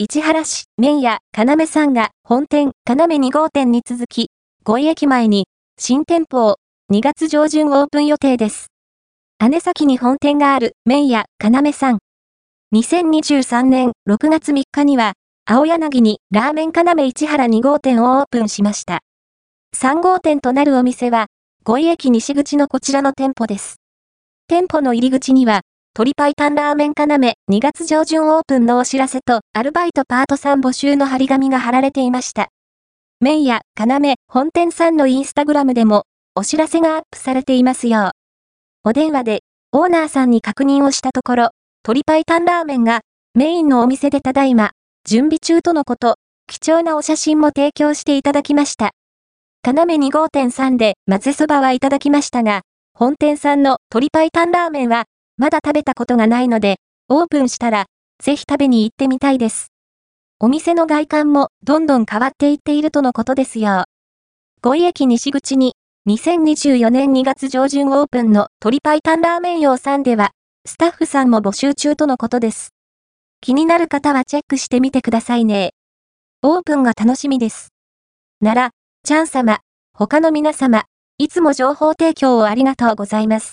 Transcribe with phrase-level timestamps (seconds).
[0.00, 4.30] 市原市、麺屋、要さんが本店、要2号店に続き、
[4.62, 6.58] 五井駅前に新店舗を
[6.92, 8.68] 2月上旬オープン予定です。
[9.40, 11.98] 姉崎に本店がある麺屋、要さん。
[12.72, 15.14] 2023年6月3日には、
[15.44, 19.00] 青柳にラーメン要市原2号店をオープンしました。
[19.76, 21.26] 3号店となるお店は、
[21.64, 23.80] 五井駅西口のこちらの店舗です。
[24.46, 25.62] 店舗の入り口には、
[25.98, 27.04] 鶏白湯ラーメン要
[27.50, 32.50] 2月上旬オープンのお知らせと、アルバイトパートさん募集の張り紙が貼られていました。
[33.18, 36.04] 麺屋、要、本店さんのインスタグラムでも、
[36.36, 38.12] お知らせがアップされていますよ。
[38.84, 39.40] お電話で、
[39.72, 41.50] オーナーさんに確認をしたところ、
[41.84, 43.00] 鶏白湯ラーメンが、
[43.34, 44.70] メインのお店でただいま、
[45.04, 46.14] 準備中とのこと、
[46.46, 48.92] 貴重なお写真も提供していただきました。
[49.66, 52.60] 要2号店さんで混ぜそばはいただきましたが、
[52.94, 55.06] 本店さんの鶏白湯ラーメンは、
[55.38, 56.78] まだ食べたことがないので、
[57.08, 57.86] オープンしたら、
[58.20, 59.72] ぜひ食べに行ってみたいです。
[60.40, 63.84] お店の外観もどんどん変わっていっているとのことですよ。
[64.62, 65.74] 五井駅西口に、
[66.08, 70.32] 2024年2月上旬オープンの鶏白湯ラーメン用さんでは、
[70.66, 72.74] スタッフさんも募集中とのことです。
[73.40, 75.72] 気になる方はチェックしてみてくださいね。
[76.42, 77.72] オープンが楽しみです。
[78.40, 78.70] なら、
[79.04, 79.60] チャン様、
[79.92, 80.86] 他の皆様、
[81.18, 83.46] いつも情報提供をありがとうございます。